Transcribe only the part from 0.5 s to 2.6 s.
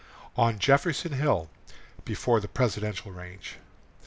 JEFFERSON HILL. (BEFORE THE